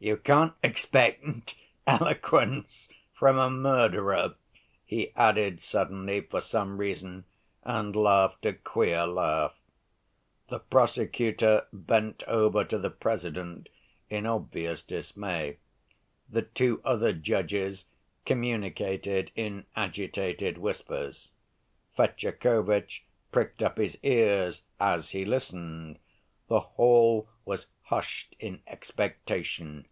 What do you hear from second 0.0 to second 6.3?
"You can't expect eloquence from a murderer," he added suddenly